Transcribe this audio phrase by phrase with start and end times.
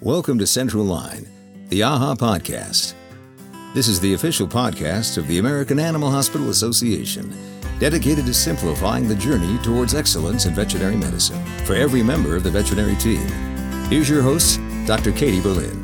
[0.00, 1.28] Welcome to Central Line,
[1.68, 2.94] the AAHA podcast.
[3.74, 7.32] This is the official podcast of the American Animal Hospital Association,
[7.78, 12.50] dedicated to simplifying the journey towards excellence in veterinary medicine for every member of the
[12.50, 13.24] veterinary team.
[13.88, 15.12] Here's your host, Dr.
[15.12, 15.80] Katie Berlin.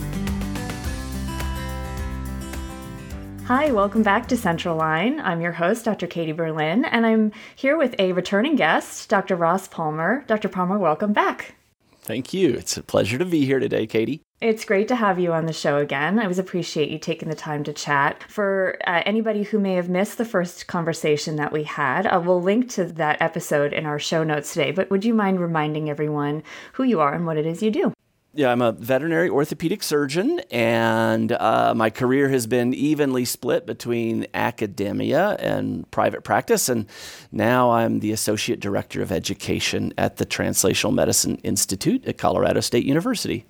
[3.46, 5.20] Hi, welcome back to Central Line.
[5.20, 6.08] I'm your host, Dr.
[6.08, 9.36] Katie Berlin, and I'm here with a returning guest, Dr.
[9.36, 10.24] Ross Palmer.
[10.26, 10.48] Dr.
[10.48, 11.54] Palmer, welcome back.
[12.02, 12.54] Thank you.
[12.54, 14.22] It's a pleasure to be here today, Katie.
[14.40, 16.18] It's great to have you on the show again.
[16.18, 18.24] I always appreciate you taking the time to chat.
[18.28, 22.40] For uh, anybody who may have missed the first conversation that we had, uh, we'll
[22.40, 24.70] link to that episode in our show notes today.
[24.70, 26.42] But would you mind reminding everyone
[26.72, 27.92] who you are and what it is you do?
[28.32, 34.24] Yeah, I'm a veterinary orthopedic surgeon, and uh, my career has been evenly split between
[34.34, 36.68] academia and private practice.
[36.68, 36.86] And
[37.32, 42.84] now I'm the associate director of education at the Translational Medicine Institute at Colorado State
[42.84, 43.46] University.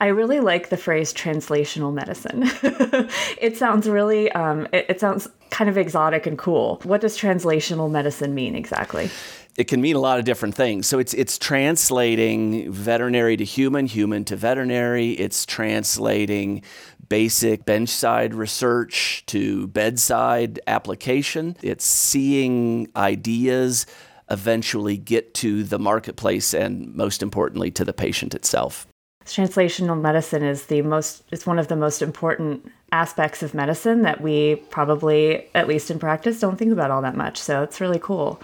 [0.00, 2.42] I really like the phrase translational medicine.
[3.40, 6.80] it sounds really, um, it, it sounds kind of exotic and cool.
[6.82, 9.08] What does translational medicine mean exactly?
[9.56, 10.86] It can mean a lot of different things.
[10.86, 15.12] So it's it's translating veterinary to human, human to veterinary.
[15.12, 16.62] It's translating
[17.08, 21.56] basic benchside research to bedside application.
[21.62, 23.86] It's seeing ideas
[24.30, 28.86] eventually get to the marketplace and most importantly to the patient itself.
[29.26, 34.20] Translational medicine is the most it's one of the most important aspects of medicine that
[34.20, 37.38] we probably at least in practice don't think about all that much.
[37.38, 38.40] So it's really cool.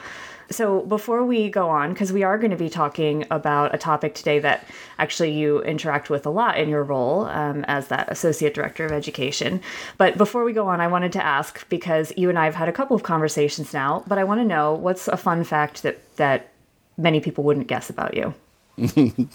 [0.53, 4.15] So, before we go on, because we are going to be talking about a topic
[4.15, 4.67] today that
[4.99, 8.91] actually you interact with a lot in your role um, as that Associate Director of
[8.91, 9.61] Education.
[9.97, 12.69] But before we go on, I wanted to ask because you and I have had
[12.69, 15.99] a couple of conversations now, but I want to know what's a fun fact that,
[16.17, 16.51] that
[16.99, 18.35] many people wouldn't guess about you?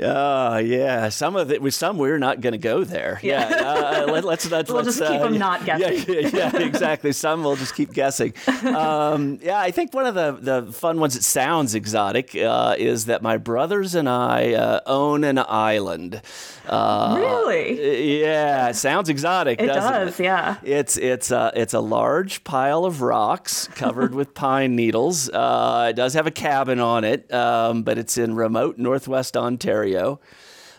[0.00, 3.20] Uh, yeah, some of it was some we're not going to go there.
[3.22, 6.14] Yeah, yeah uh, let, us let's, let's we'll let's, just keep uh, them not guessing.
[6.14, 7.12] Yeah, yeah, yeah, exactly.
[7.12, 8.34] some we'll just keep guessing.
[8.64, 13.06] Um, yeah, I think one of the the fun ones that sounds exotic uh, is
[13.06, 16.20] that my brothers and I uh, own an island.
[16.66, 18.20] Uh, really?
[18.20, 19.60] Yeah, it sounds exotic.
[19.60, 20.24] It does, it?
[20.24, 20.56] yeah.
[20.64, 25.28] It's it's a it's a large pile of rocks covered with pine needles.
[25.28, 29.83] Uh, it does have a cabin on it, um, but it's in remote northwest Ontario
[29.84, 30.20] scenario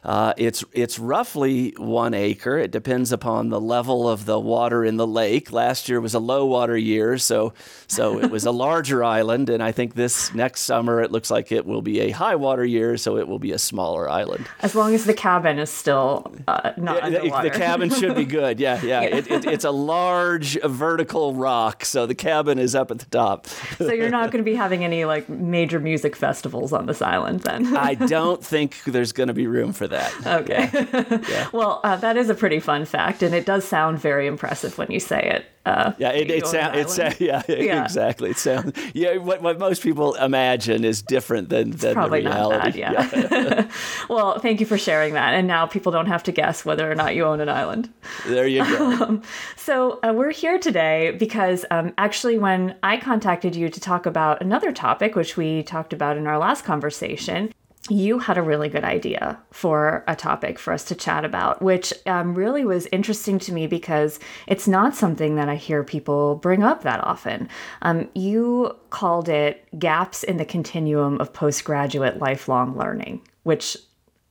[0.06, 2.60] uh, it's it's roughly one acre.
[2.60, 5.52] It depends upon the level of the water in the lake.
[5.52, 7.54] Last year was a low water year, so
[7.88, 11.52] so it was a larger island, and I think this next summer it looks like
[11.52, 14.48] it will be a high water year, so it will be a smaller island.
[14.62, 17.50] As long as the cabin is still uh, not yeah, underwater.
[17.50, 18.60] The, the, cabin should be good.
[18.60, 19.02] Yeah, yeah.
[19.02, 19.16] yeah.
[19.18, 23.48] It, it, it's a large vertical rock, so the cabin is up at the top.
[23.48, 27.40] so you're not going to be having any like major music festivals on this island,
[27.40, 27.76] then?
[27.76, 30.41] I don't think there's going to be room for that that.
[30.41, 30.69] Okay.
[30.73, 31.19] Yeah.
[31.29, 31.50] yeah.
[31.51, 34.91] well, uh, that is a pretty fun fact, and it does sound very impressive when
[34.91, 35.45] you say it.
[35.66, 36.78] Uh, yeah, it, it sounds.
[36.78, 37.16] It sounds.
[37.25, 38.29] Yeah, yeah, exactly.
[38.29, 38.78] It sounds.
[38.94, 42.81] Yeah, what, what most people imagine is different than, than probably the reality.
[42.81, 43.29] Not bad, yeah.
[43.31, 43.72] yeah.
[44.09, 46.94] well, thank you for sharing that, and now people don't have to guess whether or
[46.94, 47.89] not you own an island.
[48.27, 48.91] There you go.
[49.06, 49.23] Um,
[49.56, 54.41] so uh, we're here today because um, actually, when I contacted you to talk about
[54.41, 57.51] another topic, which we talked about in our last conversation,
[57.90, 61.94] you had a really good idea for a topic for us to chat about, which
[62.07, 66.63] um, really was interesting to me because it's not something that I hear people bring
[66.63, 67.47] up that often.
[67.84, 73.78] Um, you called it gaps in the continuum of postgraduate lifelong learning, which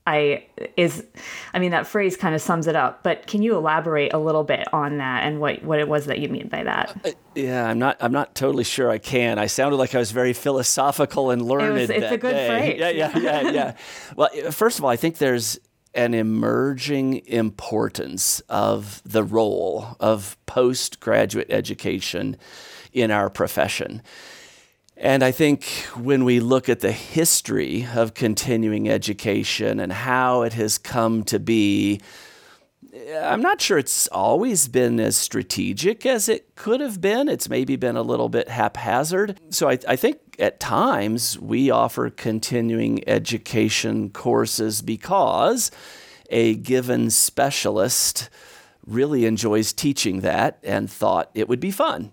[0.07, 0.45] I
[0.77, 1.03] is
[1.55, 4.45] I mean that phrase kind of sums it up, but can you elaborate a little
[4.45, 6.95] bit on that and what what it was that you mean by that?
[7.05, 9.39] Uh, yeah, I'm not I'm not totally sure I can.
[9.39, 11.79] I sounded like I was very philosophical and learned.
[11.79, 12.49] It was, it's a good day.
[12.49, 12.81] phrase.
[12.81, 13.77] Yeah, yeah, yeah, yeah.
[14.17, 15.59] well, first of all, I think there's
[15.95, 22.37] an emerging importance of the role of postgraduate education
[22.93, 24.03] in our profession.
[24.97, 25.65] And I think
[25.97, 31.41] when we look at the history of continuing education and how it has come to
[31.41, 32.01] be,
[33.21, 37.29] I'm not sure it's always been as strategic as it could have been.
[37.29, 39.41] It's maybe been a little bit haphazard.
[39.51, 45.73] So I, I think at times we offer continuing education courses because
[46.31, 48.31] a given specialist
[48.87, 52.13] really enjoys teaching that and thought it would be fun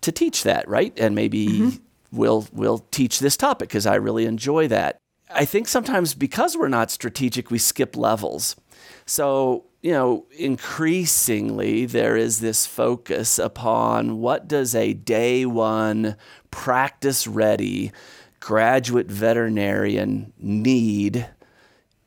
[0.00, 0.92] to teach that, right?
[0.98, 4.98] And maybe mm-hmm we'll we'll teach this topic because I really enjoy that.
[5.30, 8.56] I think sometimes because we're not strategic, we skip levels.
[9.04, 16.16] So, you know, increasingly there is this focus upon what does a day one
[16.50, 17.92] practice ready
[18.40, 21.28] graduate veterinarian need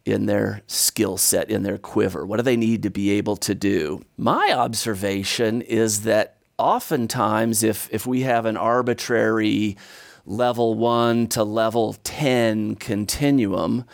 [0.06, 2.26] in their skill set, in their quiver?
[2.26, 4.02] What do they need to be able to do?
[4.18, 9.78] My observation is that oftentimes, if, if we have an arbitrary
[10.26, 13.86] level one to level 10 continuum,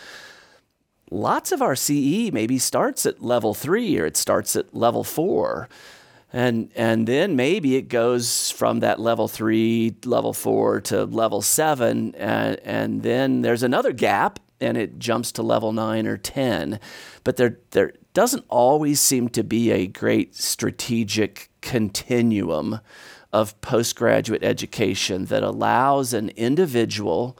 [1.09, 5.69] lots of our CE maybe starts at level three or it starts at level four.
[6.33, 12.13] And, and then maybe it goes from that level three, level four to level seven.
[12.15, 16.79] And, and then there's another gap and it jumps to level nine or 10.
[17.23, 22.79] But there, there doesn't always seem to be a great strategic continuum
[23.33, 27.37] of postgraduate education that allows an individual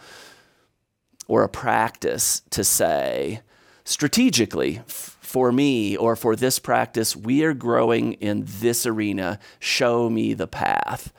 [1.28, 3.42] or a practice to say,
[3.84, 9.40] strategically, for me or for this practice, we are growing in this arena.
[9.60, 11.12] Show me the path.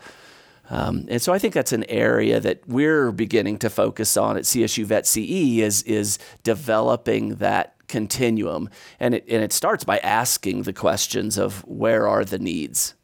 [0.70, 4.44] Um, and so I think that's an area that we're beginning to focus on at
[4.44, 8.68] CSU Vet CE is, is developing that continuum.
[9.00, 12.94] And it, and it starts by asking the questions of where are the needs?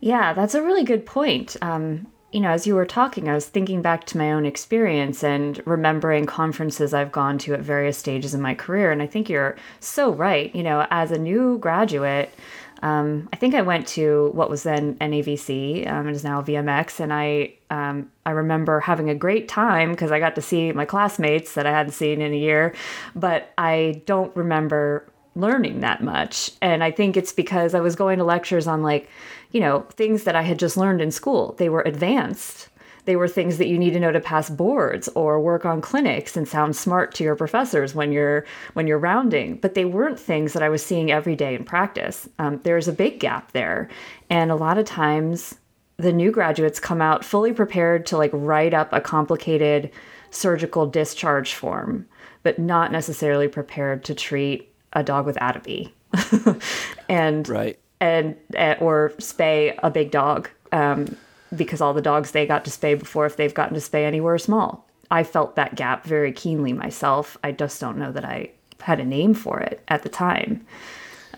[0.00, 1.56] Yeah, that's a really good point.
[1.62, 5.22] Um, you know, as you were talking, I was thinking back to my own experience
[5.22, 8.90] and remembering conferences I've gone to at various stages in my career.
[8.90, 10.52] And I think you're so right.
[10.54, 12.34] You know, as a new graduate,
[12.82, 17.00] um, I think I went to what was then NAVC, um, it is now VMX,
[17.00, 20.84] and I um, I remember having a great time because I got to see my
[20.84, 22.74] classmates that I hadn't seen in a year,
[23.14, 25.06] but I don't remember
[25.36, 26.52] learning that much.
[26.62, 29.08] And I think it's because I was going to lectures on like
[29.54, 31.54] you know, things that I had just learned in school.
[31.58, 32.68] They were advanced.
[33.04, 36.36] They were things that you need to know to pass boards or work on clinics
[36.36, 39.56] and sound smart to your professors when you're when you're rounding.
[39.56, 42.28] But they weren't things that I was seeing every day in practice.
[42.38, 43.88] Um, there's a big gap there,
[44.30, 45.56] and a lot of times
[45.96, 49.90] the new graduates come out fully prepared to like write up a complicated
[50.30, 52.06] surgical discharge form,
[52.42, 55.92] but not necessarily prepared to treat a dog with atopy.
[57.08, 61.16] and right and uh, or spay a big dog um,
[61.54, 64.38] because all the dogs they got to spay before, if they've gotten to spay anywhere
[64.38, 64.86] small.
[65.10, 67.36] I felt that gap very keenly myself.
[67.44, 68.50] I just don't know that I
[68.80, 70.66] had a name for it at the time.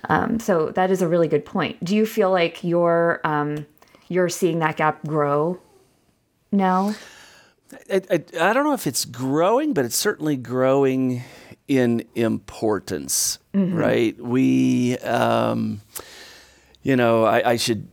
[0.08, 1.82] Um, so that is a really good point.
[1.82, 3.66] Do you feel like you're um,
[4.08, 5.58] you're seeing that gap grow
[6.52, 6.94] now?
[7.90, 11.24] I, I, I, don't know if it's growing, but it's certainly growing
[11.66, 13.38] in importance.
[13.52, 13.76] Mm-hmm.
[13.76, 14.20] Right?
[14.20, 14.98] We.
[14.98, 15.80] Um,
[16.86, 17.88] you know, I, I should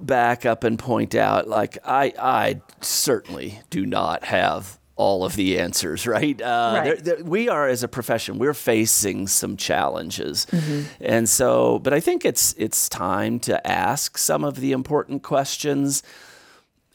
[0.00, 5.58] back up and point out, like I, I certainly do not have all of the
[5.58, 6.40] answers, right?
[6.40, 6.84] Uh, right.
[6.84, 10.82] They're, they're, we are, as a profession, we're facing some challenges, mm-hmm.
[11.00, 11.78] and so.
[11.78, 16.02] But I think it's it's time to ask some of the important questions,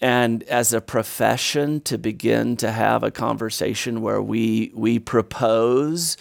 [0.02, 6.18] and as a profession, to begin to have a conversation where we we propose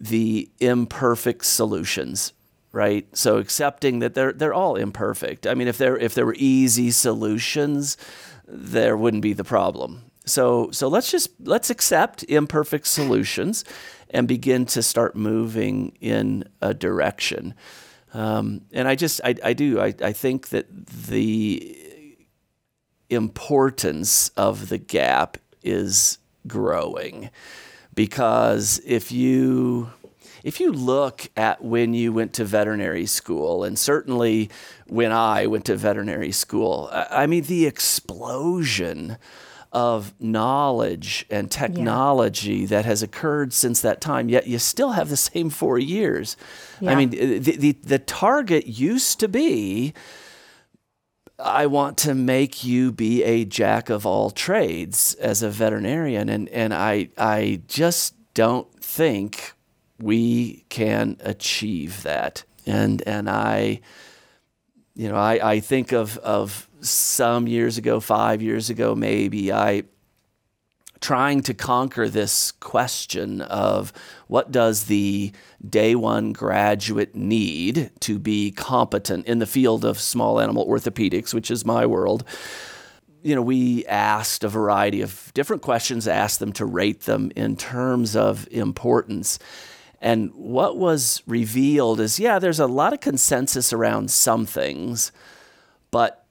[0.00, 2.32] the imperfect solutions
[2.72, 3.06] right?
[3.16, 5.46] So accepting that they're they're all imperfect.
[5.46, 7.96] I mean, if there if there were easy solutions,
[8.46, 10.04] there wouldn't be the problem.
[10.24, 13.64] So so let's just let's accept imperfect solutions
[14.10, 17.54] and begin to start moving in a direction.
[18.14, 21.78] Um, and I just I, I do I, I think that the
[23.10, 27.30] importance of the gap is growing
[27.94, 29.90] because if you
[30.44, 34.50] if you look at when you went to veterinary school, and certainly
[34.86, 39.18] when I went to veterinary school, I mean, the explosion
[39.72, 42.66] of knowledge and technology yeah.
[42.66, 46.36] that has occurred since that time, yet you still have the same four years.
[46.80, 46.90] Yeah.
[46.90, 49.94] I mean, the, the, the target used to be
[51.38, 56.28] I want to make you be a jack of all trades as a veterinarian.
[56.28, 59.52] And, and I, I just don't think
[60.02, 62.44] we can achieve that.
[62.66, 63.80] And and I,
[64.94, 69.84] you know, I, I think of of some years ago, five years ago, maybe I
[71.00, 73.92] trying to conquer this question of
[74.28, 75.32] what does the
[75.68, 81.50] day one graduate need to be competent in the field of small animal orthopedics, which
[81.50, 82.24] is my world.
[83.22, 87.56] You know, we asked a variety of different questions, asked them to rate them in
[87.56, 89.40] terms of importance.
[90.02, 95.12] And what was revealed is yeah, there's a lot of consensus around some things,
[95.92, 96.26] but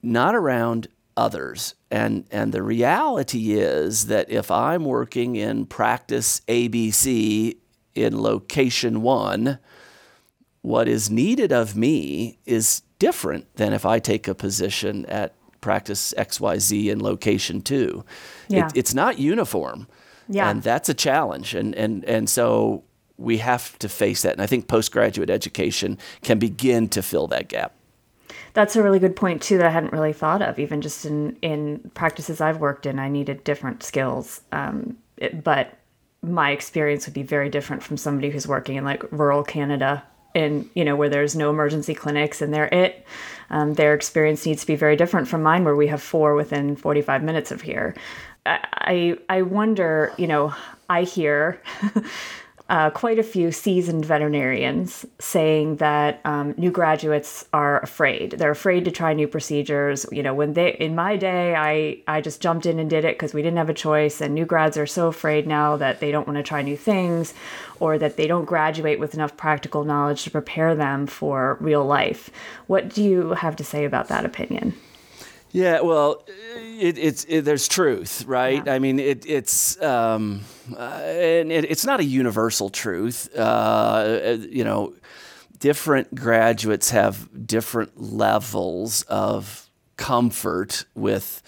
[0.00, 1.74] not around others.
[1.90, 7.56] And, and the reality is that if I'm working in practice ABC
[7.96, 9.58] in location one,
[10.62, 16.14] what is needed of me is different than if I take a position at practice
[16.16, 18.04] XYZ in location two.
[18.48, 18.66] Yeah.
[18.66, 19.88] It, it's not uniform.
[20.28, 20.50] Yeah.
[20.50, 21.54] And that's a challenge.
[21.54, 22.84] And, and, and so
[23.18, 24.32] we have to face that.
[24.32, 27.72] And I think postgraduate education can begin to fill that gap.
[28.52, 30.58] That's a really good point too that I hadn't really thought of.
[30.58, 35.78] Even just in in practices I've worked in, I needed different skills, um, it, but
[36.22, 40.02] my experience would be very different from somebody who's working in like rural Canada,
[40.34, 43.06] in you know where there's no emergency clinics and they're it.
[43.50, 46.76] Um, their experience needs to be very different from mine, where we have four within
[46.76, 47.94] 45 minutes of here.
[48.44, 50.54] I I, I wonder, you know,
[50.88, 51.60] I hear.
[52.68, 58.32] uh, quite a few seasoned veterinarians saying that um, new graduates are afraid.
[58.32, 60.04] They're afraid to try new procedures.
[60.10, 63.14] You know, when they in my day, I I just jumped in and did it
[63.16, 64.20] because we didn't have a choice.
[64.20, 67.34] And new grads are so afraid now that they don't want to try new things,
[67.78, 72.30] or that they don't graduate with enough practical knowledge to prepare them for real life.
[72.66, 74.74] What do you have to say about that opinion?
[75.56, 76.22] Yeah, well,
[76.78, 78.62] it, it's it, there's truth, right?
[78.66, 78.74] Yeah.
[78.74, 80.42] I mean, it, it's um,
[80.76, 83.34] uh, and it, it's not a universal truth.
[83.34, 84.92] Uh, you know,
[85.58, 91.42] different graduates have different levels of comfort with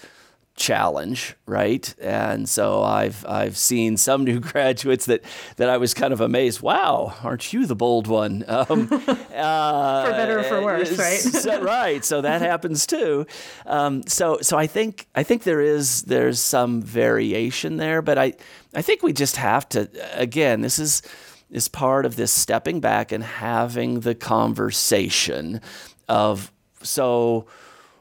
[0.59, 1.95] challenge, right?
[1.99, 5.23] And so I've I've seen some new graduates that
[5.55, 6.61] that I was kind of amazed.
[6.61, 8.45] Wow, aren't you the bold one?
[8.59, 11.19] Um, uh, for better or for worse, right?
[11.19, 12.03] so, right.
[12.03, 13.25] So that happens too.
[13.65, 18.33] Um, so so I think I think there is there's some variation there, but I
[18.75, 20.59] I think we just have to again.
[20.59, 21.01] This is
[21.49, 25.61] is part of this stepping back and having the conversation
[26.09, 26.51] of
[26.81, 27.47] so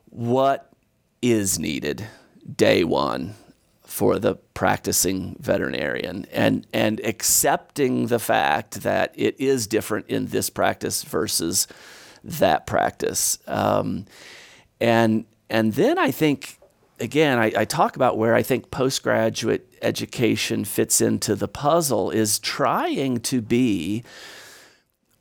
[0.06, 0.72] what
[1.22, 2.06] is needed
[2.56, 3.34] day one
[3.84, 10.50] for the practicing veterinarian and and accepting the fact that it is different in this
[10.50, 11.66] practice versus
[12.22, 13.38] that practice.
[13.46, 14.04] Um,
[14.80, 16.58] and and then I think
[17.00, 22.38] again I, I talk about where I think postgraduate education fits into the puzzle is
[22.38, 24.04] trying to be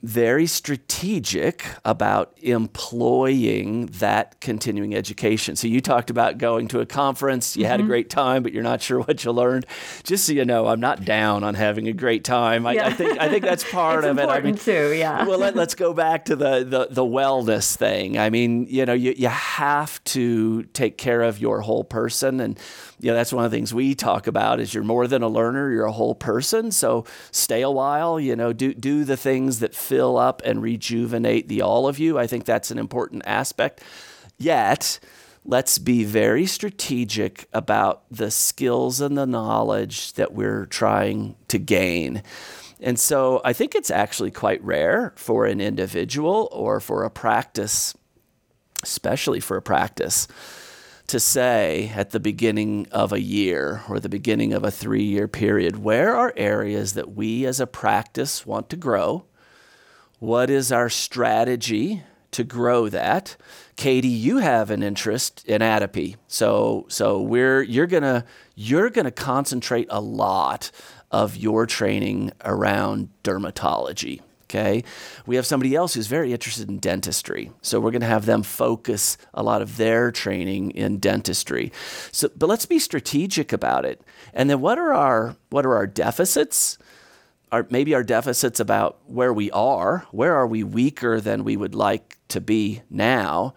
[0.04, 5.56] very strategic about employing that continuing education.
[5.56, 7.72] So you talked about going to a conference, you mm-hmm.
[7.72, 7.90] had a mm-hmm.
[7.90, 9.66] great time, but you're not sure what you learned.
[10.04, 12.68] Just so you know, I'm not down on having a great time.
[12.68, 12.88] I, yeah.
[12.88, 14.30] I think I think that's part of it.
[14.30, 15.26] I mean, too, yeah.
[15.26, 18.20] well, let, us go back to the, the the wellness thing.
[18.20, 22.60] I mean, you know, you you have to take care of your whole person and
[23.00, 25.28] you know, that's one of the things we talk about is you're more than a
[25.28, 26.72] learner, you're a whole person.
[26.72, 31.48] So stay a while, you know, do do the things that fill up and rejuvenate
[31.48, 32.18] the all of you.
[32.18, 33.84] I think that's an important aspect.
[34.40, 35.00] Yet,
[35.46, 42.24] let's be very strategic about the skills and the knowledge that we're trying to gain.
[42.80, 47.96] And so I think it's actually quite rare for an individual or for a practice,
[48.84, 50.28] especially for a practice,
[51.08, 55.28] to say at the beginning of a year or the beginning of a three year
[55.28, 59.26] period where are areas that we as a practice want to grow?
[60.20, 63.38] What is our strategy to grow that?
[63.78, 66.16] Katie, you have an interest in atopy.
[66.28, 70.72] So so we're you're gonna you're gonna concentrate a lot
[71.10, 74.22] of your training around dermatology.
[74.50, 74.86] Okay.
[75.26, 77.52] We have somebody else who's very interested in dentistry.
[77.62, 81.74] So we're going to have them focus a lot of their training in dentistry.
[82.14, 84.02] So, but let's be strategic about it.
[84.34, 86.78] And then what are our, what are our deficits?
[87.52, 90.08] Are maybe our deficits about where we are?
[90.12, 93.54] Where are we weaker than we would like to be now?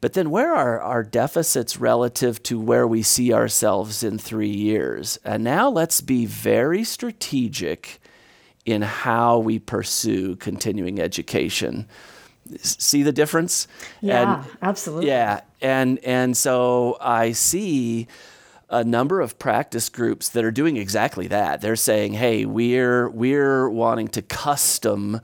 [0.00, 5.18] But then where are our deficits relative to where we see ourselves in three years?
[5.26, 8.00] And now let's be very strategic
[8.70, 11.86] in how we pursue continuing education.
[12.62, 13.68] See the difference?
[14.00, 15.08] Yeah, and, absolutely.
[15.08, 18.08] Yeah, and and so I see
[18.70, 21.60] a number of practice groups that are doing exactly that.
[21.60, 25.20] They're saying, "Hey, we're we're wanting to custom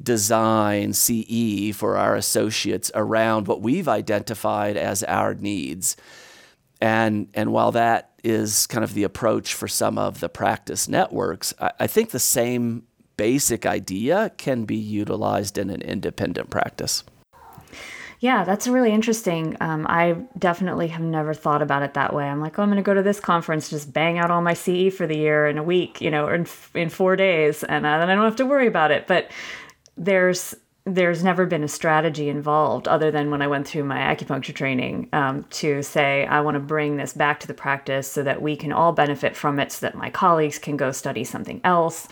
[0.00, 5.96] design CE for our associates around what we've identified as our needs."
[6.80, 11.54] And and while that is kind of the approach for some of the practice networks,
[11.60, 12.84] I, I think the same
[13.18, 17.04] basic idea can be utilized in an independent practice.
[18.20, 19.56] Yeah, that's really interesting.
[19.60, 22.24] Um, I definitely have never thought about it that way.
[22.24, 24.54] I'm like, oh, I'm going to go to this conference, just bang out all my
[24.54, 27.86] CE for the year in a week, you know, or in, in four days, and
[27.86, 29.06] uh, then I don't have to worry about it.
[29.06, 29.30] But
[29.96, 34.54] there's there's never been a strategy involved other than when I went through my acupuncture
[34.54, 38.40] training um, to say, I want to bring this back to the practice so that
[38.40, 42.08] we can all benefit from it, so that my colleagues can go study something else.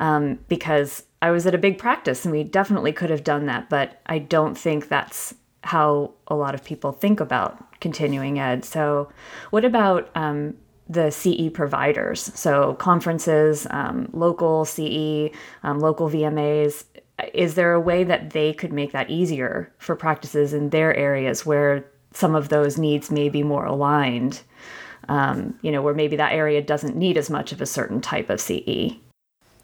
[0.00, 3.68] Um, because I was at a big practice and we definitely could have done that,
[3.68, 8.64] but I don't think that's how a lot of people think about continuing ed.
[8.64, 9.10] So,
[9.50, 10.54] what about um,
[10.90, 12.32] the CE providers.
[12.34, 15.30] So conferences, um, local CE,
[15.62, 16.84] um, local VMAs.
[17.32, 21.46] Is there a way that they could make that easier for practices in their areas
[21.46, 24.42] where some of those needs may be more aligned?
[25.08, 28.28] Um, you know, where maybe that area doesn't need as much of a certain type
[28.28, 28.96] of CE.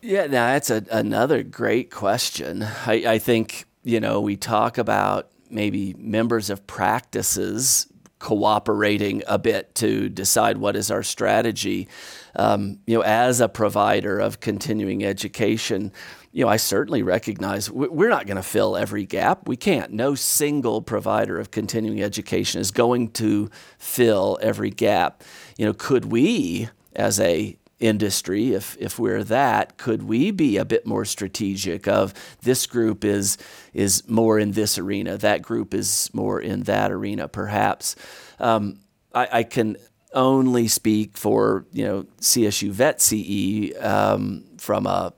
[0.06, 2.62] Yeah, now that's a, another great question.
[2.62, 7.88] I, I think, you know, we talk about maybe members of practices
[8.20, 11.88] cooperating a bit to decide what is our strategy.
[12.36, 15.90] Um, you know, as a provider of continuing education,
[16.30, 19.48] you know, I certainly recognize we're not going to fill every gap.
[19.48, 19.90] We can't.
[19.90, 25.24] No single provider of continuing education is going to fill every gap.
[25.58, 30.64] You know, could we, as a industry, if if we're that, could we be a
[30.64, 33.36] bit more strategic of this group is
[33.74, 37.96] is more in this arena, that group is more in that arena, perhaps.
[38.38, 38.80] Um,
[39.14, 39.76] I, I, can
[40.12, 45.12] only speak for you know CSU Vet CE um, from a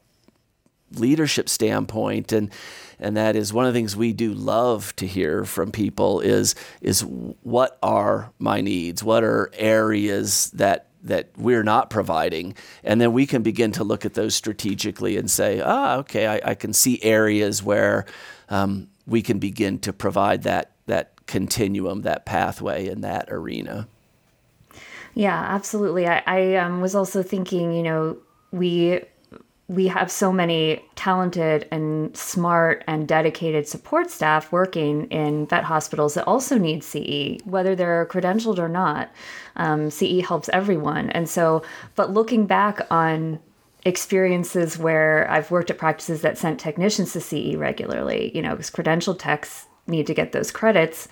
[0.93, 2.51] leadership standpoint and
[2.99, 6.55] and that is one of the things we do love to hear from people is
[6.81, 12.55] is what are my needs what are areas that that we're not providing.
[12.83, 16.41] And then we can begin to look at those strategically and say, ah, okay, I,
[16.51, 18.07] I can see areas where
[18.49, 23.89] um, we can begin to provide that, that continuum, that pathway in that arena.
[25.15, 26.07] Yeah, absolutely.
[26.07, 28.19] I, I um, was also thinking, you know,
[28.53, 29.03] we
[29.69, 36.15] we have so many talented and smart and dedicated support staff working in vet hospitals
[36.15, 39.13] that also need CE, whether they're credentialed or not.
[39.57, 41.11] Um, CE helps everyone.
[41.11, 41.63] And so,
[41.97, 43.41] but looking back on
[43.85, 48.71] experiences where I've worked at practices that sent technicians to CE regularly, you know, because
[48.71, 51.09] credentialed techs need to get those credits.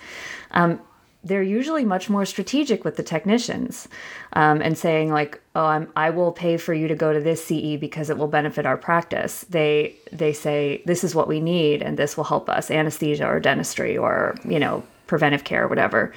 [0.51, 0.81] Um,
[1.27, 3.87] they're usually much more strategic with the technicians
[4.33, 7.43] um, and saying like oh I'm, i will pay for you to go to this
[7.45, 9.45] ce because it will benefit our practice.
[9.49, 13.39] They they say this is what we need and this will help us anesthesia or
[13.39, 16.13] dentistry or you know preventive care or whatever.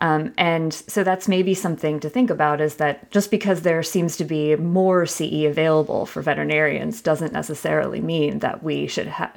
[0.00, 4.16] Um, and so that's maybe something to think about is that just because there seems
[4.18, 9.32] to be more ce available for veterinarians doesn't necessarily mean that we should ha-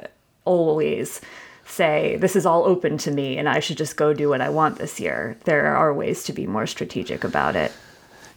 [0.46, 1.22] always
[1.70, 4.50] say this is all open to me and I should just go do what I
[4.50, 5.38] want this year.
[5.46, 7.72] There are ways to be more strategic about it.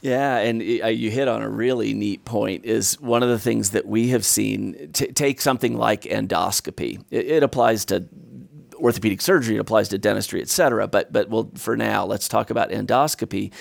[0.03, 2.65] Yeah, and uh, you hit on a really neat point.
[2.65, 4.91] Is one of the things that we have seen.
[4.93, 7.05] T- take something like endoscopy.
[7.11, 8.09] It, it, applies to
[8.75, 9.57] orthopedic surgery.
[9.57, 10.89] It applies to dentistry, et cetera.
[10.89, 13.53] But but well, for now, let's talk about endoscopy.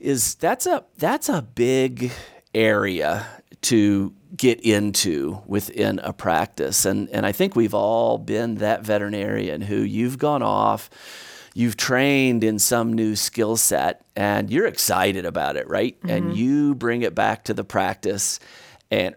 [0.00, 2.10] Is that's a that's a big
[2.54, 3.26] area
[3.62, 6.84] to get into within a practice.
[6.84, 10.90] And, and I think we've all been that veterinarian who you've gone off,
[11.54, 15.98] you've trained in some new skill set, and you're excited about it, right?
[16.00, 16.10] Mm-hmm.
[16.10, 18.38] And you bring it back to the practice
[18.90, 19.14] and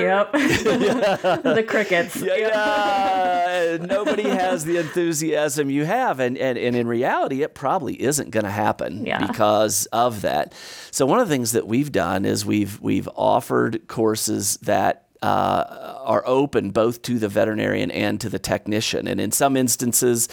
[0.00, 0.32] Yep.
[1.42, 2.16] the crickets.
[2.16, 3.76] Yeah, yeah.
[3.80, 6.20] Nobody has the enthusiasm you have.
[6.20, 9.26] And, and, and in reality, it probably isn't going to happen yeah.
[9.26, 10.54] because of that.
[10.90, 15.98] So, one of the things that we've done is we've, we've offered courses that uh,
[16.04, 19.08] are open both to the veterinarian and to the technician.
[19.08, 20.28] And in some instances,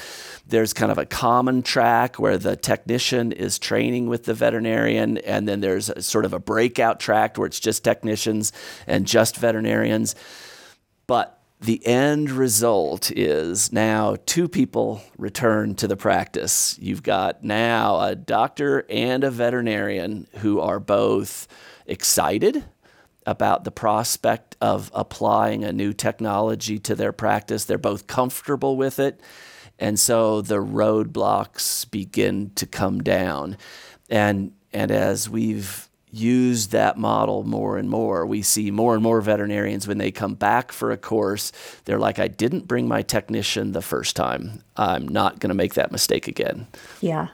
[0.48, 5.48] there's kind of a common track where the technician is training with the veterinarian, and
[5.48, 8.52] then there's sort of a breakout track where it's just technicians
[8.88, 10.16] and just veterinarians.
[11.08, 16.78] But the end result is now two people return to the practice.
[16.80, 21.48] You've got now a doctor and a veterinarian who are both
[21.88, 22.64] excited
[23.26, 27.66] about the prospect of applying a new technology to their practice.
[27.66, 29.20] They're both comfortable with it.
[29.80, 33.58] And so the roadblocks begin to come down.
[34.10, 39.20] And, and as we've used that model more and more, we see more and more
[39.20, 41.52] veterinarians when they come back for a course,
[41.84, 44.64] they're like, I didn't bring my technician the first time.
[44.78, 46.68] I'm not going to make that mistake again.
[47.02, 47.30] Yeah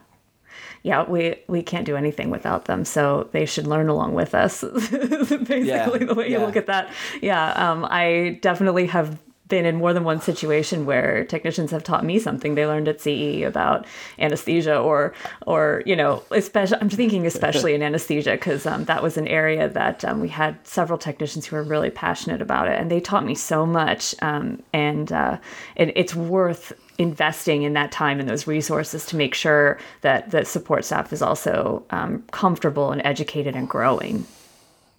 [0.83, 2.85] yeah, we we can't do anything without them.
[2.85, 4.61] So they should learn along with us.
[4.91, 6.91] Basically, yeah, the way you look at that.
[7.21, 9.19] Yeah, um, I definitely have
[9.51, 13.01] been in more than one situation where technicians have taught me something they learned at
[13.01, 13.85] CE about
[14.17, 15.13] anesthesia or
[15.45, 19.67] or you know especially I'm thinking especially in anesthesia because um, that was an area
[19.69, 23.25] that um, we had several technicians who were really passionate about it and they taught
[23.25, 25.37] me so much um, and uh,
[25.75, 30.45] it, it's worth investing in that time and those resources to make sure that the
[30.45, 34.25] support staff is also um, comfortable and educated and growing.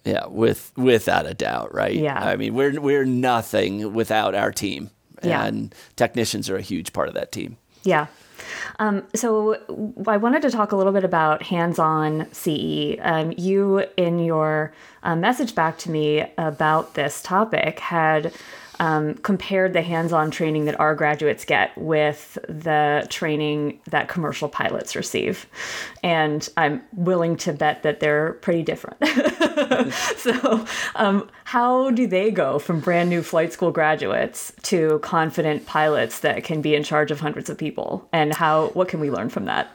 [0.05, 1.95] Yeah, with without a doubt, right?
[1.95, 2.19] Yeah.
[2.19, 4.91] I mean, we're we're nothing without our team.
[5.23, 5.45] Yeah.
[5.45, 7.57] And technicians are a huge part of that team.
[7.85, 8.07] Yeah.
[8.79, 9.57] Um, so
[10.07, 12.97] I wanted to talk a little bit about hands-on CE.
[13.01, 14.73] Um, you, in your
[15.05, 18.33] uh, message back to me about this topic, had
[18.83, 24.97] um, compared the hands-on training that our graduates get with the training that commercial pilots
[24.97, 25.47] receive,
[26.03, 28.99] and I'm willing to bet that they're pretty different.
[30.17, 30.67] so,
[30.97, 36.43] um, how do they go from brand new flight school graduates to confident pilots that
[36.43, 38.09] can be in charge of hundreds of people?
[38.13, 39.71] And how what can we learn from that?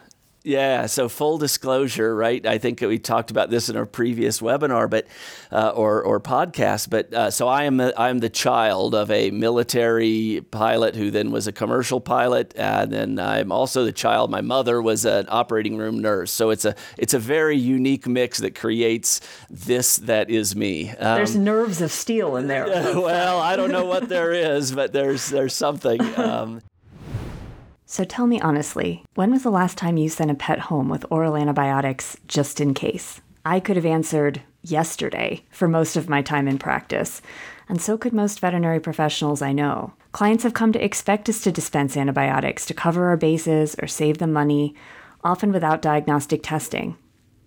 [0.48, 2.46] Yeah, so full disclosure, right?
[2.46, 5.06] I think we talked about this in our previous webinar, but
[5.52, 6.90] uh, or or podcast.
[6.90, 11.32] But uh, so I am I am the child of a military pilot who then
[11.32, 14.32] was a commercial pilot, and then I'm also the child.
[14.32, 18.38] My mother was an operating room nurse, so it's a it's a very unique mix
[18.38, 20.92] that creates this that is me.
[20.92, 22.68] Um, there's nerves of steel in there.
[22.96, 26.00] well, I don't know what there is, but there's there's something.
[26.18, 26.62] Um,
[27.90, 31.06] so tell me honestly, when was the last time you sent a pet home with
[31.10, 33.22] oral antibiotics just in case?
[33.46, 37.22] I could have answered yesterday for most of my time in practice,
[37.70, 39.94] and so could most veterinary professionals I know.
[40.12, 44.18] Clients have come to expect us to dispense antibiotics to cover our bases or save
[44.18, 44.76] them money,
[45.24, 46.98] often without diagnostic testing.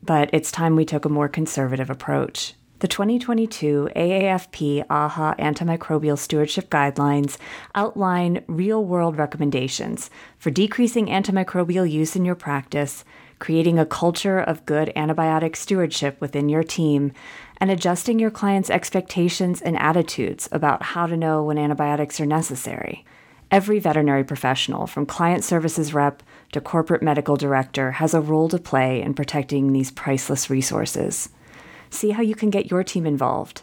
[0.03, 2.55] But it's time we took a more conservative approach.
[2.81, 7.37] The 2022 AAFP AAHA Antimicrobial Stewardship Guidelines
[7.75, 13.05] outline real world recommendations for decreasing antimicrobial use in your practice,
[13.39, 17.13] creating a culture of good antibiotic stewardship within your team,
[17.59, 23.05] and adjusting your clients' expectations and attitudes about how to know when antibiotics are necessary.
[23.51, 28.57] Every veterinary professional, from client services rep to corporate medical director, has a role to
[28.59, 31.29] play in protecting these priceless resources
[31.91, 33.63] see how you can get your team involved.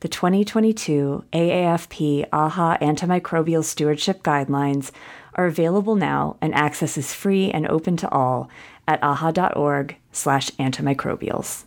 [0.00, 4.90] The 2022 AAFP AAHA Antimicrobial Stewardship Guidelines
[5.34, 8.50] are available now and access is free and open to all
[8.86, 11.64] at aaha.org slash antimicrobials.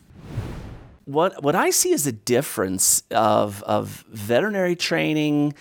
[1.06, 5.56] What, what I see as a difference of, of veterinary training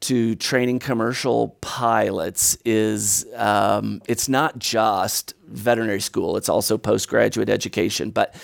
[0.00, 8.10] to training commercial pilots is um, it's not just veterinary school, it's also postgraduate education.
[8.10, 8.34] But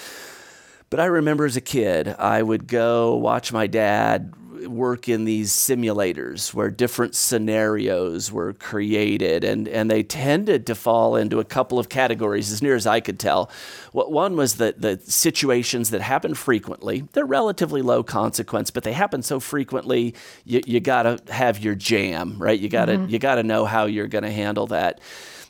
[0.91, 4.35] but I remember as a kid, I would go watch my dad
[4.67, 11.17] work in these simulators where different scenarios were created and, and they tended to fall
[11.17, 13.51] into a couple of categories as near as I could tell.
[13.93, 17.09] What one was the, the situations that happen frequently.
[17.13, 22.37] They're relatively low consequence, but they happen so frequently you, you gotta have your jam,
[22.39, 22.59] right?
[22.59, 23.09] You gotta mm-hmm.
[23.09, 25.01] you gotta know how you're gonna handle that.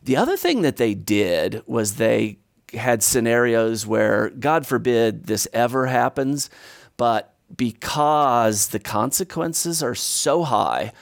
[0.03, 2.39] The other thing that they did was they
[2.73, 6.51] had scenarios where, God forbid, this ever happens,
[6.97, 10.93] but because the consequences are so high,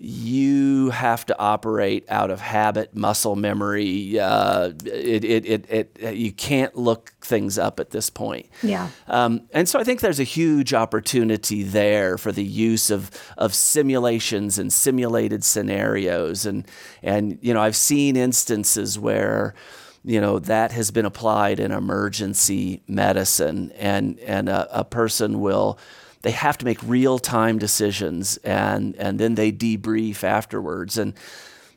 [0.00, 4.16] you have to operate out of habit, muscle memory.
[4.16, 5.66] Uh, it, it, it,
[5.98, 8.46] it, you can't look things up at this point.
[8.62, 8.90] Yeah.
[9.08, 13.52] Um, and so I think there's a huge opportunity there for the use of, of
[13.54, 16.46] simulations and simulated scenarios.
[16.46, 16.64] And,
[17.02, 19.54] and, you know, I've seen instances where,
[20.08, 23.72] you know that has been applied in emergency medicine.
[23.72, 25.78] And and a, a person will
[26.22, 30.96] they have to make real time decisions and and then they debrief afterwards.
[30.96, 31.12] And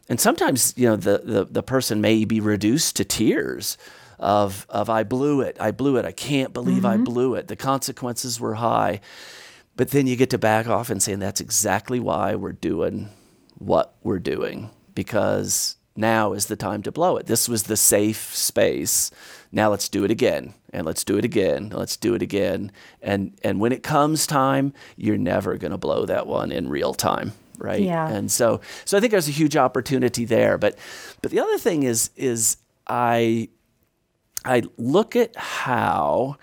[0.08, 3.78] and sometimes you know the, the the person may be reduced to tears
[4.17, 5.58] of of I blew it.
[5.60, 6.06] I blew it.
[6.06, 7.02] I can't believe mm-hmm.
[7.02, 7.50] I blew it.
[7.50, 9.02] The consequences were high.
[9.76, 13.10] But then you get to back off and saying that's exactly why we're doing
[13.58, 14.70] what we're doing.
[14.96, 17.25] Because now is the time to blow it.
[17.25, 19.12] This was the safe space.
[19.51, 21.58] Now let's do it again and let's do it again.
[21.58, 22.71] and Let's do it again.
[23.01, 26.93] And and when it comes time, you're never going to blow that one in real
[26.93, 27.82] time, right?
[27.82, 28.08] Yeah.
[28.08, 30.58] And so so I think there's a huge opportunity there.
[30.58, 30.77] But
[31.21, 33.49] but the other thing is is I
[34.45, 36.38] I look at how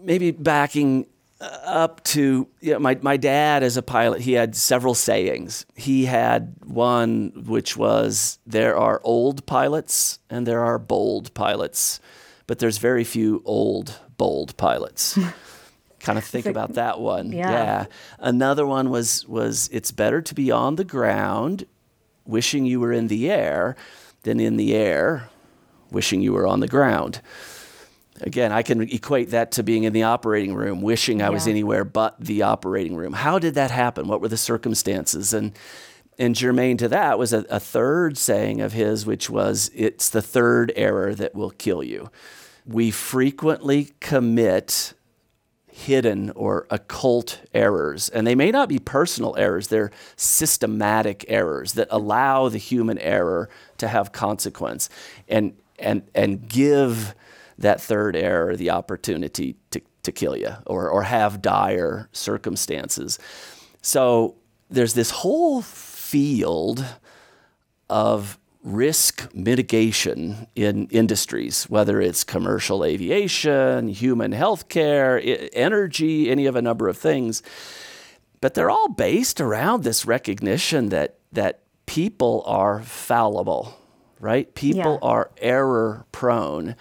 [0.00, 1.06] maybe backing
[1.42, 5.66] up to you know, my, my dad as a pilot he had several sayings.
[5.74, 12.00] He had one which was there are old pilots and there are bold pilots
[12.46, 15.18] but there's very few old bold pilots.
[16.00, 17.30] Kind of think about that one.
[17.30, 17.50] yeah.
[17.50, 17.86] yeah.
[18.18, 21.64] Another one was was it's better to be on the ground
[22.24, 23.76] wishing you were in the air
[24.22, 25.28] than in the air
[25.90, 27.20] wishing you were on the ground
[28.22, 31.84] Again, I can equate that to being in the operating room, wishing I was anywhere
[31.84, 33.12] but the operating room.
[33.12, 34.06] How did that happen?
[34.06, 35.32] What were the circumstances?
[35.32, 35.52] And
[36.18, 40.22] and germane to that was a, a third saying of his, which was, "It's the
[40.22, 42.10] third error that will kill you."
[42.66, 44.94] We frequently commit
[45.72, 48.10] hidden or occult errors.
[48.10, 53.48] And they may not be personal errors, they're systematic errors that allow the human error
[53.78, 54.90] to have consequence
[55.28, 57.14] and, and, and give
[57.62, 63.18] that third error the opportunity to, to kill you or, or have dire circumstances.
[63.80, 64.36] So
[64.70, 66.84] there's this whole field
[67.88, 76.62] of risk mitigation in industries, whether it's commercial aviation, human healthcare, energy, any of a
[76.62, 77.42] number of things.
[78.40, 83.76] But they're all based around this recognition that that people are fallible,
[84.20, 84.52] right?
[84.54, 85.08] People yeah.
[85.08, 86.76] are error prone.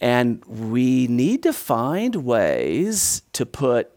[0.00, 3.90] And we need to find ways to put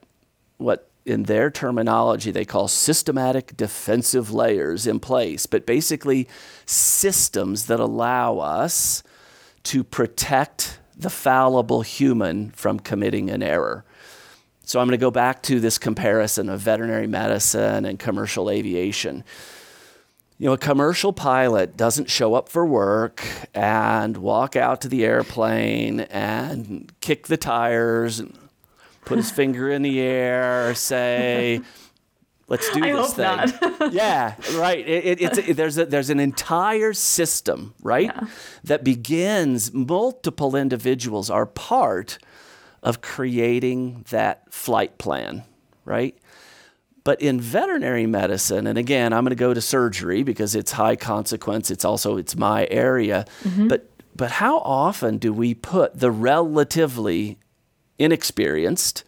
[0.57, 6.27] what in their terminology they call systematic defensive layers in place, but basically
[6.65, 9.03] systems that allow us
[9.63, 13.83] to protect the fallible human from committing an error.
[14.65, 19.23] So I'm going to go back to this comparison of veterinary medicine and commercial aviation.
[20.43, 25.05] You know, a commercial pilot doesn't show up for work and walk out to the
[25.05, 28.37] airplane and kick the tires and
[29.05, 31.61] put his finger in the air, say,
[32.49, 34.85] "Let's do I this thing." yeah, right.
[34.85, 38.27] It, it, it's it, there's a, there's an entire system, right, yeah.
[38.65, 39.73] that begins.
[39.73, 42.17] Multiple individuals are part
[42.81, 45.45] of creating that flight plan,
[45.85, 46.17] right?
[47.03, 50.95] But in veterinary medicine, and again, I'm going to go to surgery because it's high
[50.95, 51.69] consequence.
[51.69, 53.25] It's also it's my area.
[53.43, 53.67] Mm-hmm.
[53.67, 57.39] But but how often do we put the relatively
[57.99, 59.03] inexperienced,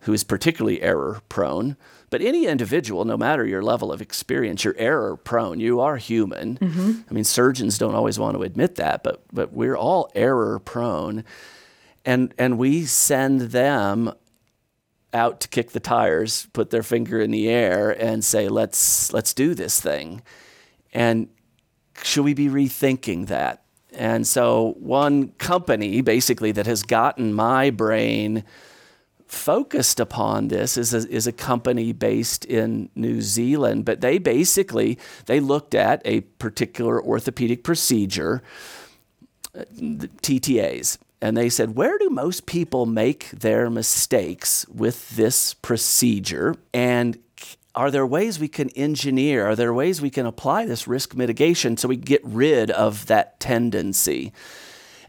[0.00, 1.76] who is particularly error prone.
[2.10, 5.60] But any individual, no matter your level of experience, you're error prone.
[5.60, 6.56] You are human.
[6.56, 6.92] Mm-hmm.
[7.08, 11.24] I mean, surgeons don't always want to admit that, but but we're all error prone,
[12.04, 14.14] and and we send them
[15.12, 19.34] out to kick the tires, put their finger in the air, and say, "Let's let's
[19.34, 20.22] do this thing."
[20.92, 21.28] And
[22.02, 23.62] should we be rethinking that?
[23.92, 28.44] And so, one company basically that has gotten my brain
[29.26, 34.98] focused upon this is a, is a company based in New Zealand, but they basically
[35.26, 38.42] they looked at a particular orthopedic procedure,
[39.54, 39.64] uh,
[40.22, 46.54] TTAs, and they said, where do most people make their mistakes with this procedure?
[46.72, 47.18] And
[47.74, 49.46] are there ways we can engineer?
[49.46, 53.40] Are there ways we can apply this risk mitigation so we get rid of that
[53.40, 54.32] tendency?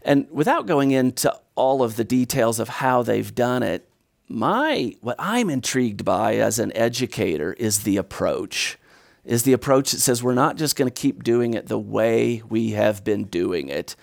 [0.02, 3.88] And without going into all of the details of how they've done it,
[4.28, 8.78] my what I'm intrigued by as an educator is the approach.
[9.24, 12.42] Is the approach that says we're not just going to keep doing it the way
[12.48, 13.94] we have been doing it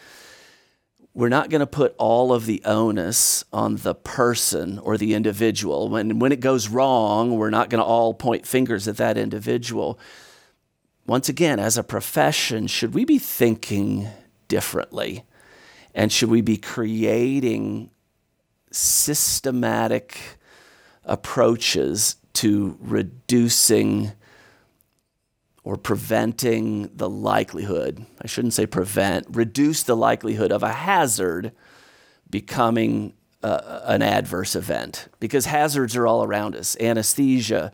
[1.17, 5.89] we're not going to put all of the onus on the person or the individual.
[5.89, 9.99] When, when it goes wrong, we're not going to all point fingers at that individual.
[11.07, 14.07] Once again, as a profession, should we be thinking
[14.47, 15.23] differently?
[15.95, 17.89] And should we be creating
[18.69, 20.19] systematic
[21.03, 24.11] approaches to reducing
[25.67, 31.51] or preventing the likelihood, I shouldn't say prevent, reduce the likelihood of a hazard
[32.29, 33.11] becoming
[33.43, 36.77] uh, an adverse event because hazards are all around us.
[36.79, 37.73] Anesthesia,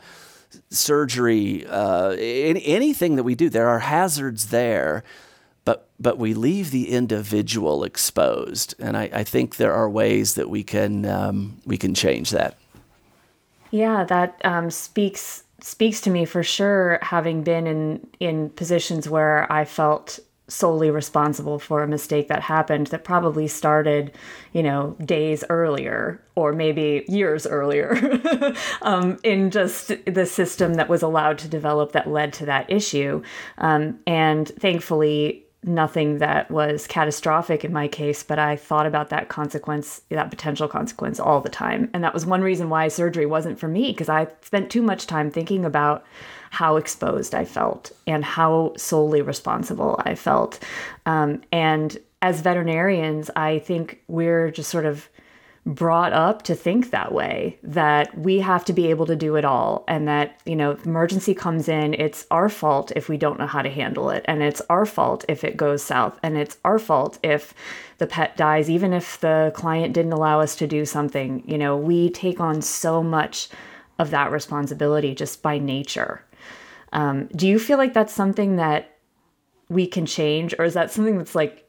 [0.71, 5.03] surgery, uh, anything that we do, there are hazards there,
[5.63, 8.73] but, but we leave the individual exposed.
[8.79, 12.57] And I, I think there are ways that we can, um, we can change that.
[13.69, 19.49] Yeah, that um, speaks speaks to me for sure having been in in positions where
[19.51, 24.11] I felt solely responsible for a mistake that happened that probably started,
[24.51, 27.97] you know, days earlier or maybe years earlier
[28.81, 33.23] um, in just the system that was allowed to develop that led to that issue.
[33.57, 39.29] Um, and thankfully, nothing that was catastrophic in my case, but I thought about that
[39.29, 41.89] consequence, that potential consequence all the time.
[41.93, 45.07] And that was one reason why surgery wasn't for me because I spent too much
[45.07, 46.05] time thinking about
[46.51, 50.59] how exposed I felt and how solely responsible I felt.
[51.05, 55.09] Um, and as veterinarians, I think we're just sort of
[55.65, 59.45] brought up to think that way that we have to be able to do it
[59.45, 63.47] all and that you know emergency comes in it's our fault if we don't know
[63.47, 66.77] how to handle it and it's our fault if it goes south and it's our
[66.77, 67.53] fault if
[67.97, 71.41] the pet dies even if the client didn't allow us to do something.
[71.45, 73.47] You know we take on so much
[73.99, 76.25] of that responsibility just by nature.
[76.91, 78.97] Um, do you feel like that's something that
[79.69, 81.62] we can change or is that something that's like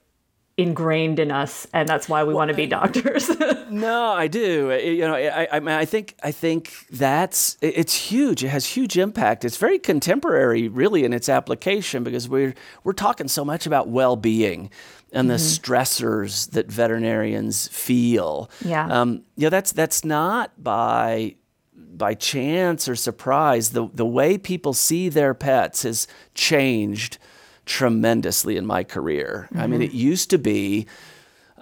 [0.56, 3.30] ingrained in us and that's why we well, want to be doctors.
[3.70, 4.70] No i do.
[4.70, 8.44] You know I, I mean i think i think that's it's huge.
[8.44, 9.44] It has huge impact.
[9.44, 14.70] It's very contemporary really in its application because we're we're talking so much about well-being
[15.12, 15.72] and the mm-hmm.
[15.72, 18.50] stressors that veterinarians feel.
[18.64, 18.86] Yeah.
[18.86, 21.34] Um, you know that's that's not by
[21.74, 23.70] by chance or surprise.
[23.70, 27.18] The the way people see their pets has changed
[27.66, 29.48] tremendously in my career.
[29.50, 29.60] Mm-hmm.
[29.60, 29.96] I mean, it mm-hmm.
[29.96, 30.86] used to be,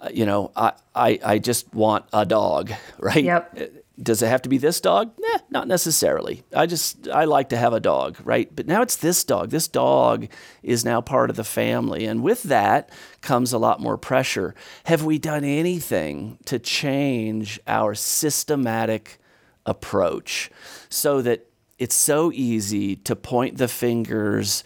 [0.00, 3.22] uh, you know, I, I, I just want a dog, right?
[3.22, 3.58] Yep.
[3.58, 3.64] Uh,
[4.02, 5.12] does it have to be this dog?
[5.18, 6.42] Nah, not necessarily.
[6.54, 8.54] I just, I like to have a dog, right?
[8.54, 9.50] But now it's this dog.
[9.50, 10.28] This dog
[10.62, 12.06] is now part of the family.
[12.06, 14.54] And with that comes a lot more pressure.
[14.84, 19.20] Have we done anything to change our systematic
[19.66, 20.50] approach
[20.88, 21.46] so that
[21.78, 24.64] it's so easy to point the fingers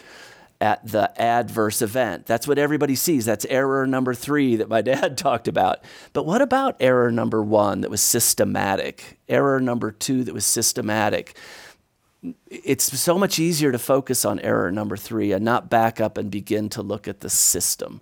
[0.60, 2.26] at the adverse event.
[2.26, 3.24] That's what everybody sees.
[3.24, 5.80] That's error number three that my dad talked about.
[6.12, 9.18] But what about error number one that was systematic?
[9.28, 11.36] Error number two that was systematic?
[12.48, 16.30] It's so much easier to focus on error number three and not back up and
[16.30, 18.00] begin to look at the system.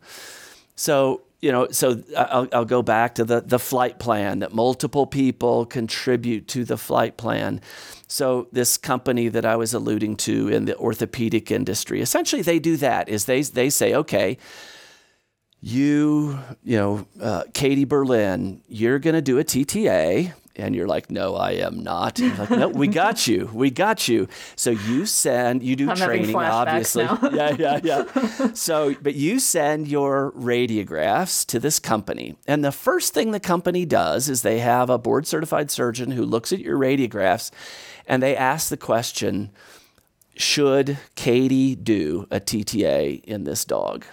[0.77, 5.07] So, you know, so I'll, I'll go back to the, the flight plan that multiple
[5.07, 7.61] people contribute to the flight plan.
[8.15, 12.77] So this company that I was alluding to in the orthopedic industry, essentially they do
[12.77, 14.39] that is they, they say, okay,
[15.61, 21.11] you, you know, uh, Katie Berlin, you're going to do a TTA and you're like,
[21.11, 22.21] no, I am not.
[22.21, 23.51] like, no, we got you.
[23.53, 24.29] We got you.
[24.57, 27.05] So you send, you do I'm training, obviously.
[27.33, 28.53] yeah, yeah, yeah.
[28.53, 32.37] So, but you send your radiographs to this company.
[32.47, 36.25] And the first thing the company does is they have a board certified surgeon who
[36.25, 37.51] looks at your radiographs
[38.07, 39.51] and they ask the question,
[40.37, 44.05] should Katie do a TTA in this dog?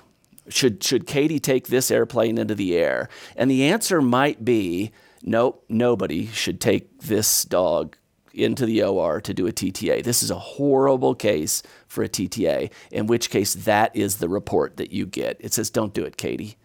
[0.49, 3.09] Should, should Katie take this airplane into the air?
[3.35, 4.91] And the answer might be,
[5.23, 7.97] nope, nobody should take this dog
[8.33, 10.03] into the OR to do a TTA.
[10.03, 14.77] This is a horrible case for a TTA, in which case that is the report
[14.77, 15.37] that you get.
[15.39, 16.57] It says, don't do it, Katie.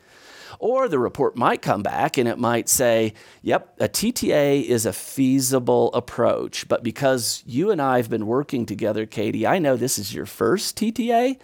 [0.58, 4.92] Or the report might come back and it might say, yep, a TTA is a
[4.92, 6.66] feasible approach.
[6.66, 10.26] But because you and I have been working together, Katie, I know this is your
[10.26, 11.38] first TTA.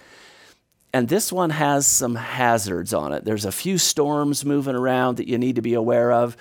[0.94, 3.25] And this one has some hazards on it.
[3.25, 6.37] There's a few storms moving around that you need to be aware of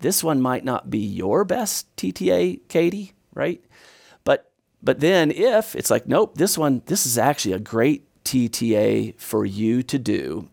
[0.00, 3.62] this one might not be your best TTA, Katie, right?
[4.24, 4.50] But
[4.82, 9.44] but then if it's like, nope, this one, this is actually a great TTA for
[9.44, 10.48] you to do.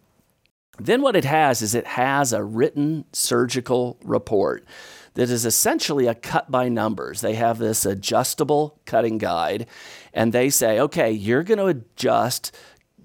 [0.79, 4.65] Then what it has is it has a written surgical report
[5.15, 7.21] that is essentially a cut by numbers.
[7.21, 9.65] They have this adjustable cutting guide,
[10.13, 12.55] and they say, okay, you're going to adjust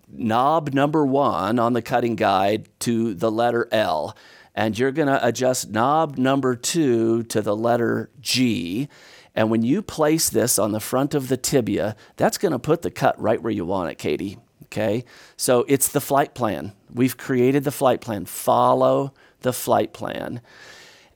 [0.09, 4.15] knob number one on the cutting guide to the letter L
[4.55, 8.89] and you're going to adjust knob number two to the letter G.
[9.35, 12.83] And when you place this on the front of the tibia, that's going to put
[12.83, 14.39] the cut right where you want it, Katie.
[14.65, 15.05] Okay?
[15.37, 16.73] So it's the flight plan.
[16.93, 18.27] We've created the flight plan.
[18.27, 20.41] Follow the flight plan.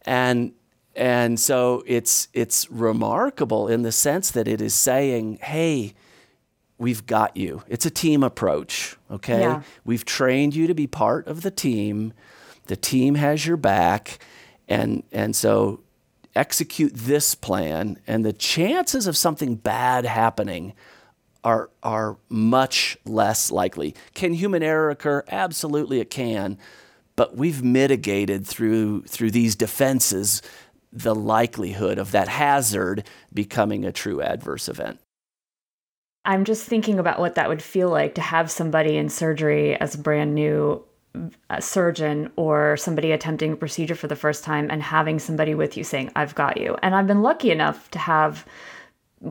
[0.02, 0.52] And
[0.94, 5.94] and so it's it's remarkable in the sense that it is saying, "Hey,
[6.78, 9.40] we've got you." It's a team approach, okay?
[9.40, 9.62] Yeah.
[9.84, 12.14] We've trained you to be part of the team.
[12.66, 14.18] The team has your back,
[14.68, 15.80] and and so
[16.34, 20.74] execute this plan, and the chances of something bad happening
[21.44, 23.94] are are much less likely.
[24.14, 25.24] Can human error occur?
[25.28, 26.58] Absolutely, it can,
[27.14, 30.42] but we've mitigated through through these defenses
[30.92, 34.98] the likelihood of that hazard becoming a true adverse event.
[36.24, 39.94] I'm just thinking about what that would feel like to have somebody in surgery as
[39.94, 40.84] a brand new
[41.50, 45.76] a surgeon or somebody attempting a procedure for the first time and having somebody with
[45.76, 46.76] you saying, I've got you.
[46.82, 48.46] And I've been lucky enough to have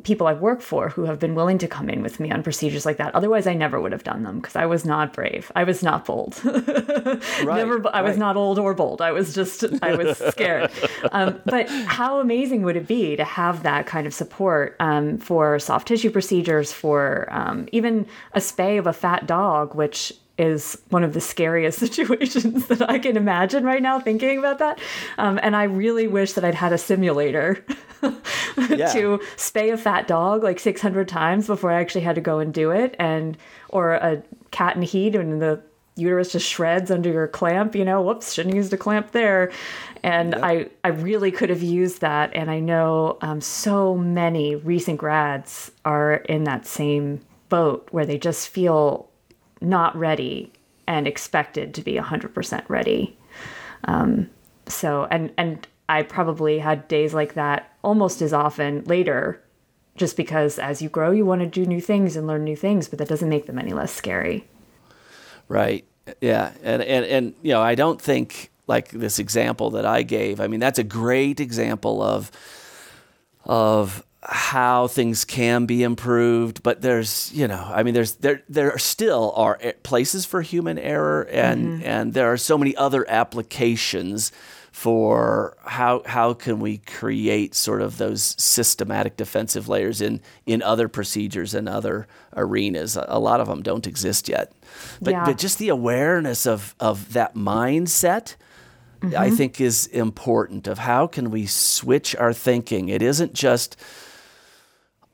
[0.04, 2.86] people I've worked for who have been willing to come in with me on procedures
[2.86, 3.14] like that.
[3.14, 5.52] Otherwise, I never would have done them because I was not brave.
[5.56, 6.40] I was not bold.
[6.46, 7.88] right, never.
[7.90, 8.04] I right.
[8.04, 9.02] was not old or bold.
[9.02, 9.64] I was just.
[9.84, 10.72] I was scared.
[11.12, 15.60] um, but how amazing would it be to have that kind of support um, for
[15.60, 21.04] soft tissue procedures, for um, even a spay of a fat dog, which is one
[21.04, 24.80] of the scariest situations that I can imagine right now thinking about that.
[25.18, 27.56] Um, and I really wish that I'd had a simulator
[28.02, 32.54] to spay a fat dog like 600 times before I actually had to go and
[32.54, 32.96] do it.
[33.00, 33.38] And,
[33.70, 35.62] or a cat in heat and the
[35.96, 39.52] uterus just shreds under your clamp, you know, whoops, shouldn't use the clamp there.
[40.04, 40.44] And yep.
[40.44, 42.32] I, I really could have used that.
[42.36, 48.18] And I know um, so many recent grads are in that same boat where they
[48.18, 49.10] just feel
[49.62, 50.52] not ready
[50.88, 53.18] and expected to be 100% ready.
[53.86, 54.30] Um,
[54.68, 59.42] so, and, and I probably had days like that almost as often later,
[59.96, 62.88] just because as you grow, you want to do new things and learn new things,
[62.88, 64.48] but that doesn't make them any less scary.
[65.48, 65.86] Right.
[66.22, 66.52] Yeah.
[66.64, 70.48] And, and, and, you know, I don't think like this example that I gave, I
[70.48, 72.32] mean, that's a great example of,
[73.44, 78.78] of how things can be improved, but there's, you know, I mean, there's there there
[78.78, 81.86] still are places for human error, and mm-hmm.
[81.86, 84.32] and there are so many other applications
[84.72, 90.88] for how how can we create sort of those systematic defensive layers in in other
[90.88, 92.98] procedures and other arenas.
[92.98, 94.52] A lot of them don't exist yet,
[95.02, 95.26] but yeah.
[95.26, 98.36] but just the awareness of of that mindset.
[99.02, 99.18] Mm-hmm.
[99.18, 102.88] I think is important of how can we switch our thinking.
[102.88, 103.76] It isn't just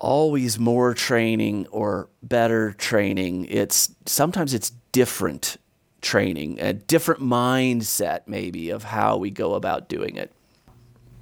[0.02, 3.46] always more training or better training.
[3.46, 5.58] It's sometimes it's different
[6.02, 10.32] training, a different mindset maybe of how we go about doing it.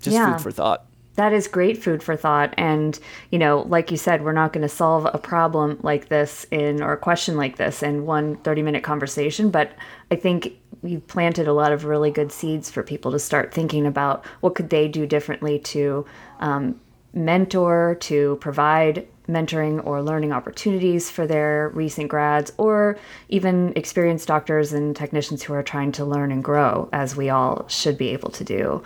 [0.01, 0.34] Just yeah.
[0.34, 0.86] food for thought.
[1.15, 2.53] That is great food for thought.
[2.57, 2.97] And,
[3.30, 6.82] you know, like you said, we're not going to solve a problem like this in,
[6.82, 9.51] or a question like this in one 30 minute conversation.
[9.51, 9.73] But
[10.09, 13.86] I think we've planted a lot of really good seeds for people to start thinking
[13.86, 16.05] about what could they do differently to
[16.39, 16.80] um,
[17.14, 22.97] mentor, to provide mentoring or learning opportunities for their recent grads, or
[23.30, 27.68] even experienced doctors and technicians who are trying to learn and grow, as we all
[27.68, 28.84] should be able to do.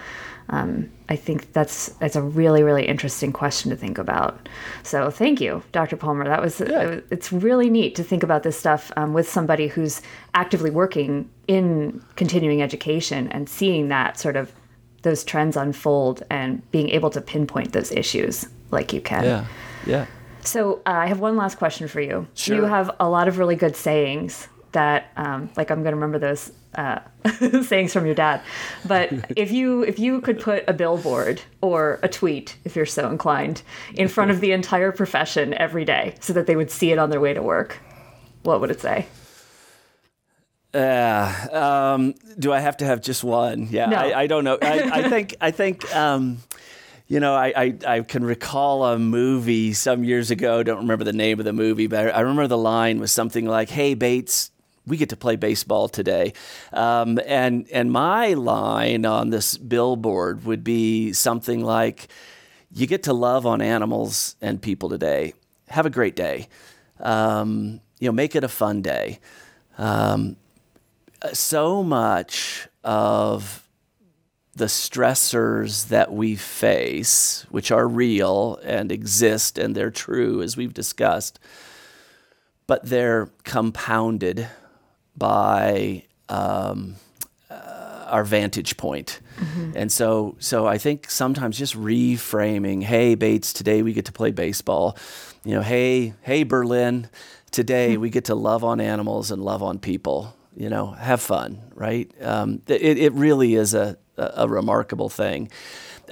[0.50, 4.50] Um, I think that's that's a really really interesting question to think about.
[4.84, 5.96] So thank you, Dr.
[5.96, 6.26] Palmer.
[6.26, 10.02] That was it, it's really neat to think about this stuff um, with somebody who's
[10.34, 14.52] actively working in continuing education and seeing that sort of
[15.04, 19.24] those trends unfold and being able to pinpoint those issues like you can.
[19.24, 19.46] Yeah.
[19.86, 20.06] Yeah.
[20.42, 22.28] So uh, I have one last question for you.
[22.34, 22.56] Sure.
[22.56, 26.20] You have a lot of really good sayings that, um, like, I'm going to remember
[26.20, 27.00] those uh,
[27.64, 28.42] sayings from your dad.
[28.86, 33.10] But if you if you could put a billboard or a tweet, if you're so
[33.10, 33.62] inclined,
[33.94, 37.10] in front of the entire profession every day, so that they would see it on
[37.10, 37.80] their way to work,
[38.44, 39.06] what would it say?
[40.74, 43.68] Uh, um, do I have to have just one?
[43.70, 43.98] Yeah, no.
[43.98, 44.58] I, I, don't know.
[44.60, 46.40] I, I think I think um,
[47.08, 50.64] you know I, I, I can recall a movie some years ago.
[50.64, 53.70] Don't remember the name of the movie, but I remember the line was something like,
[53.70, 54.50] "Hey Bates,
[54.88, 56.34] we get to play baseball today,"
[56.72, 62.08] um, and and my line on this billboard would be something like,
[62.72, 65.36] "You get to love on animals and people today.
[65.68, 66.48] Have a great day.
[67.00, 69.20] Um, you know, make it a fun day."
[69.78, 70.38] Um,
[71.32, 73.68] so much of
[74.56, 80.74] the stressors that we face, which are real and exist and they're true, as we've
[80.74, 81.40] discussed,
[82.68, 84.48] but they're compounded
[85.18, 86.96] by um,
[87.50, 89.20] uh, our vantage point.
[89.38, 89.72] Mm-hmm.
[89.76, 94.32] And so, so I think sometimes just reframing, hey, Bates, today we get to play
[94.32, 94.98] baseball.
[95.44, 97.10] You know, hey, hey, Berlin,
[97.50, 98.02] today mm-hmm.
[98.02, 102.12] we get to love on animals and love on people you know, have fun, right?
[102.22, 105.50] Um, it, it really is a, a, remarkable thing.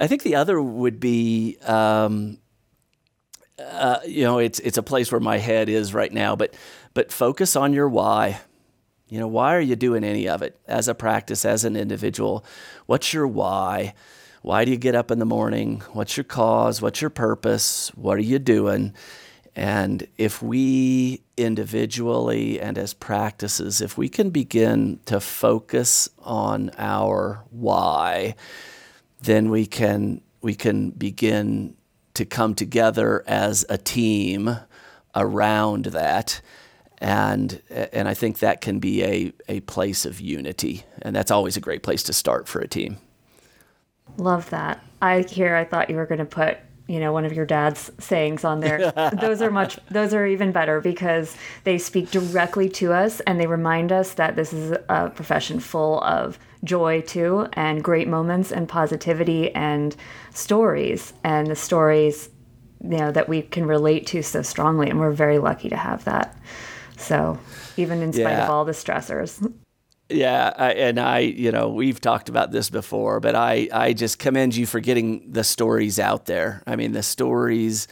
[0.00, 2.38] I think the other would be, um,
[3.58, 6.54] uh, you know, it's it's a place where my head is right now, but
[6.94, 8.40] but focus on your why.
[9.08, 12.44] You know, why are you doing any of it as a practice, as an individual?
[12.86, 13.94] What's your why?
[14.40, 15.82] Why do you get up in the morning?
[15.92, 16.82] What's your cause?
[16.82, 17.90] What's your purpose?
[17.94, 18.94] What are you doing?
[19.54, 27.44] And if we individually and as practices, if we can begin to focus on our
[27.50, 28.34] why,
[29.20, 31.76] then we can we can begin
[32.14, 34.56] to come together as a team
[35.14, 36.40] around that.
[36.98, 40.84] And, and I think that can be a, a place of unity.
[41.00, 42.98] And that's always a great place to start for a team.
[44.18, 44.84] Love that.
[45.00, 46.58] I here I thought you were going to put
[46.92, 48.92] you know one of your dad's sayings on there.
[49.18, 51.34] Those are much those are even better because
[51.64, 56.02] they speak directly to us and they remind us that this is a profession full
[56.02, 59.96] of joy too and great moments and positivity and
[60.34, 61.14] stories.
[61.24, 62.28] And the stories
[62.82, 66.04] you know that we can relate to so strongly and we're very lucky to have
[66.04, 66.36] that.
[66.98, 67.38] So
[67.78, 68.44] even in spite yeah.
[68.44, 69.50] of all the stressors
[70.14, 74.18] yeah, I, and I, you know, we've talked about this before, but I, I just
[74.18, 76.62] commend you for getting the stories out there.
[76.66, 77.88] I mean, the stories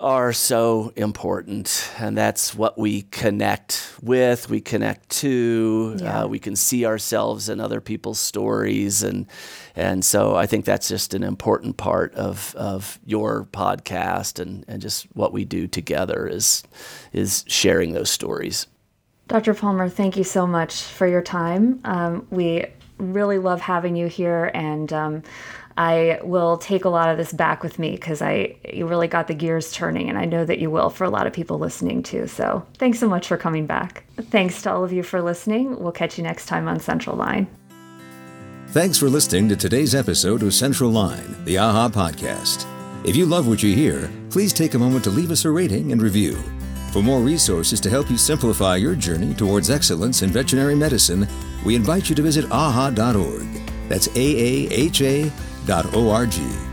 [0.00, 5.96] are so important, and that's what we connect with, we connect to.
[6.00, 6.22] Yeah.
[6.22, 9.26] Uh, we can see ourselves in other people's stories, and
[9.76, 14.80] and so I think that's just an important part of of your podcast and and
[14.80, 16.62] just what we do together is
[17.12, 18.66] is sharing those stories.
[19.30, 19.54] Dr.
[19.54, 21.78] Palmer, thank you so much for your time.
[21.84, 22.66] Um, we
[22.98, 25.22] really love having you here, and um,
[25.78, 29.28] I will take a lot of this back with me because I you really got
[29.28, 32.02] the gears turning, and I know that you will for a lot of people listening
[32.02, 32.26] too.
[32.26, 34.02] So thanks so much for coming back.
[34.16, 35.78] Thanks to all of you for listening.
[35.78, 37.46] We'll catch you next time on Central Line.
[38.70, 42.66] Thanks for listening to today's episode of Central Line, the AAHA podcast.
[43.06, 45.92] If you love what you hear, please take a moment to leave us a rating
[45.92, 46.36] and review.
[46.92, 51.28] For more resources to help you simplify your journey towards excellence in veterinary medicine,
[51.64, 53.46] we invite you to visit aaha.org.
[53.88, 55.32] That's A A H A
[55.66, 56.69] dot O R G.